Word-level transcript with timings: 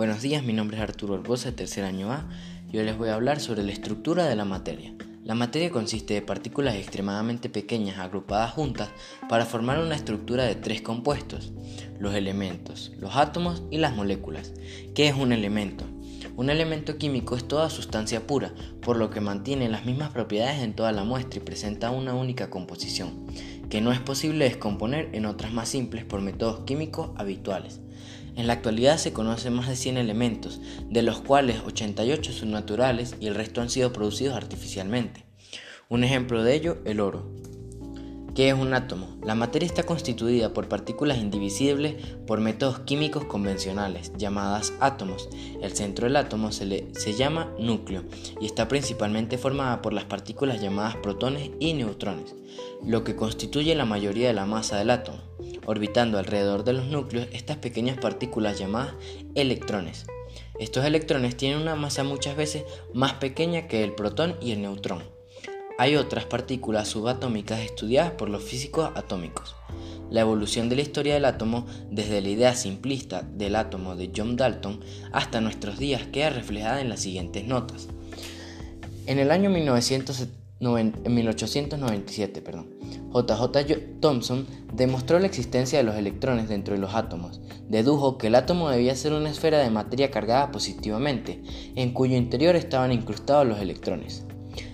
Buenos 0.00 0.22
días, 0.22 0.42
mi 0.42 0.54
nombre 0.54 0.78
es 0.78 0.82
Arturo 0.82 1.12
Orbosa, 1.12 1.54
tercer 1.54 1.84
año 1.84 2.10
A, 2.10 2.26
y 2.72 2.78
hoy 2.78 2.86
les 2.86 2.96
voy 2.96 3.10
a 3.10 3.14
hablar 3.16 3.38
sobre 3.38 3.62
la 3.62 3.72
estructura 3.72 4.24
de 4.24 4.34
la 4.34 4.46
materia. 4.46 4.94
La 5.24 5.34
materia 5.34 5.68
consiste 5.68 6.14
de 6.14 6.22
partículas 6.22 6.74
extremadamente 6.76 7.50
pequeñas 7.50 7.98
agrupadas 7.98 8.52
juntas 8.52 8.88
para 9.28 9.44
formar 9.44 9.78
una 9.78 9.94
estructura 9.94 10.44
de 10.44 10.54
tres 10.54 10.80
compuestos, 10.80 11.52
los 11.98 12.14
elementos, 12.14 12.92
los 12.98 13.14
átomos 13.14 13.62
y 13.70 13.76
las 13.76 13.94
moléculas. 13.94 14.54
¿Qué 14.94 15.06
es 15.06 15.14
un 15.14 15.32
elemento? 15.32 15.84
Un 16.34 16.48
elemento 16.48 16.96
químico 16.96 17.36
es 17.36 17.46
toda 17.46 17.68
sustancia 17.68 18.26
pura, 18.26 18.54
por 18.80 18.96
lo 18.96 19.10
que 19.10 19.20
mantiene 19.20 19.68
las 19.68 19.84
mismas 19.84 20.08
propiedades 20.12 20.62
en 20.62 20.72
toda 20.72 20.92
la 20.92 21.04
muestra 21.04 21.42
y 21.42 21.44
presenta 21.44 21.90
una 21.90 22.14
única 22.14 22.48
composición, 22.48 23.26
que 23.68 23.82
no 23.82 23.92
es 23.92 24.00
posible 24.00 24.46
descomponer 24.46 25.10
en 25.12 25.26
otras 25.26 25.52
más 25.52 25.68
simples 25.68 26.06
por 26.06 26.22
métodos 26.22 26.60
químicos 26.60 27.10
habituales. 27.16 27.80
En 28.36 28.46
la 28.46 28.54
actualidad 28.54 28.98
se 28.98 29.12
conocen 29.12 29.54
más 29.54 29.68
de 29.68 29.76
100 29.76 29.96
elementos, 29.98 30.60
de 30.88 31.02
los 31.02 31.20
cuales 31.20 31.60
88 31.66 32.32
son 32.32 32.50
naturales 32.50 33.14
y 33.20 33.26
el 33.26 33.34
resto 33.34 33.60
han 33.60 33.70
sido 33.70 33.92
producidos 33.92 34.36
artificialmente. 34.36 35.24
Un 35.88 36.04
ejemplo 36.04 36.42
de 36.42 36.54
ello, 36.54 36.78
el 36.84 37.00
oro. 37.00 37.40
¿Qué 38.34 38.48
es 38.48 38.54
un 38.54 38.74
átomo? 38.74 39.18
La 39.24 39.34
materia 39.34 39.66
está 39.66 39.82
constituida 39.82 40.52
por 40.52 40.68
partículas 40.68 41.18
indivisibles 41.18 41.96
por 42.28 42.40
métodos 42.40 42.78
químicos 42.80 43.24
convencionales, 43.24 44.12
llamadas 44.16 44.72
átomos. 44.78 45.28
El 45.60 45.72
centro 45.72 46.06
del 46.06 46.14
átomo 46.14 46.52
se, 46.52 46.88
se 46.94 47.14
llama 47.14 47.52
núcleo 47.58 48.04
y 48.40 48.46
está 48.46 48.68
principalmente 48.68 49.36
formada 49.36 49.82
por 49.82 49.92
las 49.92 50.04
partículas 50.04 50.60
llamadas 50.60 50.96
protones 50.96 51.50
y 51.58 51.72
neutrones, 51.72 52.36
lo 52.86 53.02
que 53.02 53.16
constituye 53.16 53.74
la 53.74 53.84
mayoría 53.84 54.28
de 54.28 54.34
la 54.34 54.46
masa 54.46 54.78
del 54.78 54.90
átomo 54.90 55.18
orbitando 55.66 56.18
alrededor 56.18 56.64
de 56.64 56.72
los 56.72 56.86
núcleos 56.86 57.28
estas 57.32 57.58
pequeñas 57.58 57.98
partículas 57.98 58.58
llamadas 58.58 58.94
electrones. 59.34 60.06
Estos 60.58 60.84
electrones 60.84 61.36
tienen 61.36 61.60
una 61.60 61.74
masa 61.74 62.04
muchas 62.04 62.36
veces 62.36 62.64
más 62.92 63.14
pequeña 63.14 63.66
que 63.66 63.82
el 63.82 63.94
protón 63.94 64.36
y 64.40 64.52
el 64.52 64.62
neutrón. 64.62 65.02
Hay 65.78 65.96
otras 65.96 66.26
partículas 66.26 66.88
subatómicas 66.88 67.60
estudiadas 67.60 68.12
por 68.12 68.28
los 68.28 68.42
físicos 68.42 68.90
atómicos. 68.94 69.56
La 70.10 70.20
evolución 70.20 70.68
de 70.68 70.76
la 70.76 70.82
historia 70.82 71.14
del 71.14 71.24
átomo, 71.24 71.66
desde 71.90 72.20
la 72.20 72.28
idea 72.28 72.54
simplista 72.54 73.22
del 73.22 73.56
átomo 73.56 73.96
de 73.96 74.10
John 74.14 74.36
Dalton 74.36 74.80
hasta 75.12 75.40
nuestros 75.40 75.78
días, 75.78 76.02
queda 76.12 76.30
reflejada 76.30 76.80
en 76.80 76.88
las 76.88 77.00
siguientes 77.00 77.44
notas. 77.46 77.88
En 79.06 79.18
el 79.18 79.30
año 79.30 79.48
1897, 80.60 82.42
perdón, 82.42 82.68
JJ 83.14 83.98
Thomson 84.00 84.46
demostró 84.74 85.18
la 85.18 85.26
existencia 85.26 85.78
de 85.78 85.84
los 85.84 85.96
electrones 85.96 86.50
dentro 86.50 86.74
de 86.74 86.80
los 86.80 86.94
átomos. 86.94 87.40
Dedujo 87.68 88.18
que 88.18 88.26
el 88.26 88.34
átomo 88.34 88.68
debía 88.68 88.94
ser 88.94 89.14
una 89.14 89.30
esfera 89.30 89.58
de 89.58 89.70
materia 89.70 90.10
cargada 90.10 90.52
positivamente, 90.52 91.42
en 91.76 91.92
cuyo 91.92 92.16
interior 92.16 92.56
estaban 92.56 92.92
incrustados 92.92 93.46
los 93.46 93.58
electrones. 93.60 94.26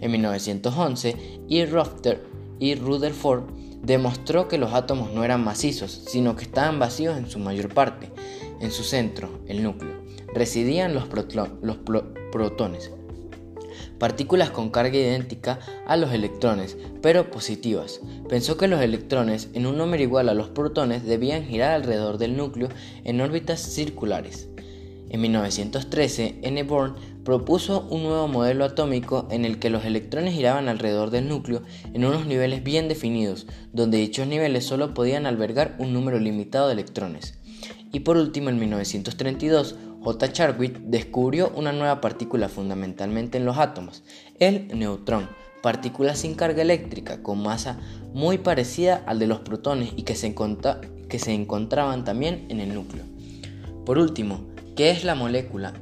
En 0.00 0.10
1911, 0.10 1.16
E. 1.48 1.66
Rutherford 1.66 2.26
y 2.58 2.74
Rutherford 2.74 3.44
demostró 3.82 4.48
que 4.48 4.58
los 4.58 4.74
átomos 4.74 5.12
no 5.12 5.24
eran 5.24 5.42
macizos, 5.42 5.90
sino 5.90 6.36
que 6.36 6.44
estaban 6.44 6.78
vacíos 6.78 7.16
en 7.16 7.30
su 7.30 7.38
mayor 7.38 7.72
parte. 7.72 8.10
En 8.60 8.70
su 8.70 8.82
centro, 8.84 9.40
el 9.48 9.62
núcleo, 9.62 10.02
residían 10.34 10.94
los 10.94 11.06
protones 12.30 12.92
partículas 13.98 14.50
con 14.50 14.70
carga 14.70 14.96
idéntica 14.96 15.58
a 15.86 15.96
los 15.96 16.12
electrones, 16.12 16.76
pero 17.02 17.30
positivas. 17.30 18.00
Pensó 18.28 18.56
que 18.56 18.68
los 18.68 18.80
electrones, 18.80 19.48
en 19.54 19.66
un 19.66 19.78
número 19.78 20.02
igual 20.02 20.28
a 20.28 20.34
los 20.34 20.48
protones, 20.48 21.04
debían 21.04 21.44
girar 21.44 21.72
alrededor 21.72 22.18
del 22.18 22.36
núcleo 22.36 22.68
en 23.04 23.20
órbitas 23.20 23.60
circulares. 23.60 24.48
En 25.10 25.20
1913, 25.20 26.38
N. 26.42 26.62
Born 26.62 26.94
propuso 27.24 27.86
un 27.90 28.04
nuevo 28.04 28.28
modelo 28.28 28.64
atómico 28.64 29.26
en 29.30 29.44
el 29.44 29.58
que 29.58 29.68
los 29.68 29.84
electrones 29.84 30.34
giraban 30.34 30.68
alrededor 30.68 31.10
del 31.10 31.28
núcleo 31.28 31.62
en 31.92 32.04
unos 32.04 32.26
niveles 32.26 32.62
bien 32.62 32.88
definidos, 32.88 33.46
donde 33.72 33.98
dichos 33.98 34.28
niveles 34.28 34.64
solo 34.64 34.94
podían 34.94 35.26
albergar 35.26 35.74
un 35.78 35.92
número 35.92 36.20
limitado 36.20 36.68
de 36.68 36.74
electrones. 36.74 37.40
Y 37.92 38.00
por 38.00 38.16
último, 38.16 38.50
en 38.50 38.60
1932, 38.60 39.74
J. 40.02 40.32
Chadwick 40.32 40.78
descubrió 40.80 41.52
una 41.54 41.72
nueva 41.72 42.00
partícula 42.00 42.48
fundamentalmente 42.48 43.38
en 43.38 43.44
los 43.44 43.58
átomos, 43.58 44.02
el 44.38 44.68
neutrón, 44.78 45.28
partícula 45.62 46.14
sin 46.14 46.34
carga 46.34 46.62
eléctrica 46.62 47.22
con 47.22 47.42
masa 47.42 47.78
muy 48.14 48.38
parecida 48.38 49.02
al 49.06 49.18
de 49.18 49.26
los 49.26 49.40
protones 49.40 49.92
y 49.96 50.02
que 50.02 50.16
se, 50.16 50.34
que 51.08 51.18
se 51.18 51.32
encontraban 51.32 52.04
también 52.04 52.46
en 52.48 52.60
el 52.60 52.74
núcleo. 52.74 53.04
Por 53.84 53.98
último, 53.98 54.46
¿qué 54.74 54.90
es 54.90 55.04
la 55.04 55.14
molécula? 55.14 55.74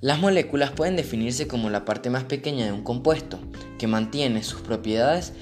Las 0.00 0.20
moléculas 0.20 0.70
pueden 0.70 0.96
definirse 0.96 1.48
como 1.48 1.70
la 1.70 1.84
parte 1.84 2.10
más 2.10 2.24
pequeña 2.24 2.66
de 2.66 2.72
un 2.72 2.84
compuesto, 2.84 3.38
que 3.78 3.86
mantiene 3.86 4.42
sus 4.42 4.60
propiedades 4.60 5.32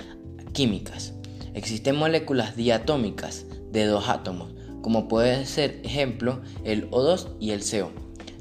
químicas. 0.52 1.14
Existen 1.52 1.96
moléculas 1.96 2.56
diatómicas 2.56 3.44
de 3.70 3.84
dos 3.84 4.08
átomos, 4.08 4.54
como 4.82 5.08
puede 5.08 5.46
ser 5.46 5.80
ejemplo 5.84 6.42
el 6.64 6.90
O2 6.90 7.28
y 7.40 7.52
el 7.52 7.62
CO. 7.62 7.90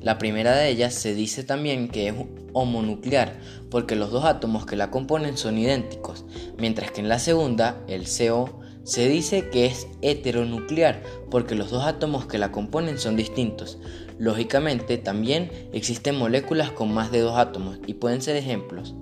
La 0.01 0.17
primera 0.17 0.55
de 0.55 0.69
ellas 0.69 0.95
se 0.95 1.13
dice 1.13 1.43
también 1.43 1.87
que 1.87 2.07
es 2.07 2.15
homonuclear 2.53 3.39
porque 3.69 3.95
los 3.95 4.11
dos 4.11 4.25
átomos 4.25 4.65
que 4.65 4.75
la 4.75 4.91
componen 4.91 5.37
son 5.37 5.57
idénticos, 5.57 6.25
mientras 6.57 6.91
que 6.91 7.01
en 7.01 7.09
la 7.09 7.19
segunda, 7.19 7.81
el 7.87 8.05
CO, 8.05 8.59
se 8.83 9.07
dice 9.07 9.49
que 9.49 9.67
es 9.67 9.87
heteronuclear 10.01 11.03
porque 11.29 11.55
los 11.55 11.69
dos 11.69 11.85
átomos 11.85 12.25
que 12.25 12.39
la 12.39 12.51
componen 12.51 12.97
son 12.97 13.15
distintos. 13.15 13.77
Lógicamente 14.17 14.97
también 14.97 15.51
existen 15.71 16.17
moléculas 16.17 16.71
con 16.71 16.91
más 16.91 17.11
de 17.11 17.19
dos 17.19 17.37
átomos 17.37 17.79
y 17.85 17.93
pueden 17.93 18.21
ser 18.21 18.35
ejemplos 18.35 18.95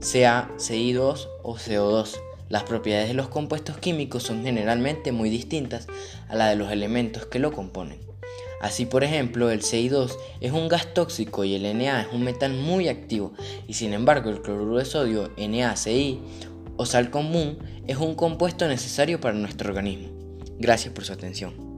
Ca, 0.00 0.50
Ci2 0.58 1.28
o 1.42 1.54
CO2. 1.54 2.18
Las 2.52 2.64
propiedades 2.64 3.08
de 3.08 3.14
los 3.14 3.28
compuestos 3.28 3.78
químicos 3.78 4.24
son 4.24 4.44
generalmente 4.44 5.10
muy 5.10 5.30
distintas 5.30 5.86
a 6.28 6.36
las 6.36 6.50
de 6.50 6.56
los 6.56 6.70
elementos 6.70 7.24
que 7.24 7.38
lo 7.38 7.50
componen. 7.50 7.98
Así, 8.60 8.84
por 8.84 9.04
ejemplo, 9.04 9.50
el 9.50 9.62
Ci2 9.62 10.12
es 10.42 10.52
un 10.52 10.68
gas 10.68 10.92
tóxico 10.92 11.44
y 11.44 11.54
el 11.54 11.62
Na 11.78 12.02
es 12.02 12.08
un 12.12 12.24
metal 12.24 12.52
muy 12.52 12.88
activo, 12.88 13.32
y 13.66 13.72
sin 13.72 13.94
embargo 13.94 14.28
el 14.28 14.42
cloruro 14.42 14.76
de 14.76 14.84
sodio 14.84 15.30
NaCl 15.38 16.18
o 16.76 16.84
sal 16.84 17.08
común 17.10 17.56
es 17.86 17.96
un 17.96 18.14
compuesto 18.14 18.68
necesario 18.68 19.18
para 19.18 19.32
nuestro 19.32 19.70
organismo. 19.70 20.10
Gracias 20.58 20.92
por 20.92 21.06
su 21.06 21.14
atención. 21.14 21.71